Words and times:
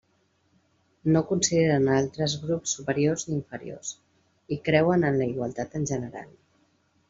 No 1.15 1.21
consideren 1.31 1.85
a 1.91 1.99
altres 2.05 2.33
grups 2.47 2.73
superiors 2.79 3.27
ni 3.29 3.37
inferiors, 3.37 3.93
i 4.57 4.61
creuen 4.71 5.09
en 5.13 5.23
la 5.23 5.31
igualtat 5.33 5.81
en 5.83 5.91
general. 5.95 6.37